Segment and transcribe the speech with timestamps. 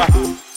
[0.00, 0.49] Uh-huh.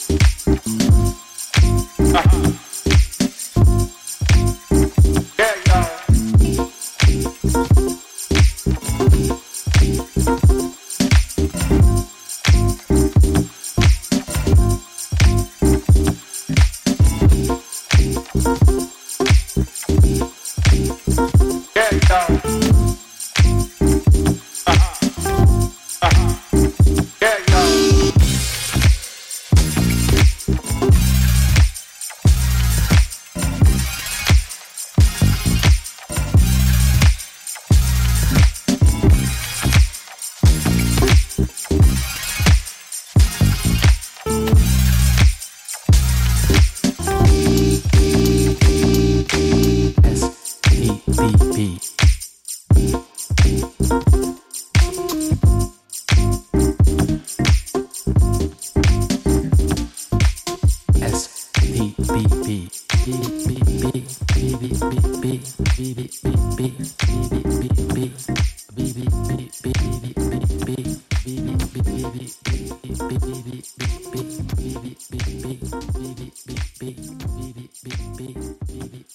[63.34, 63.66] beep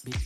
[0.03, 0.19] beep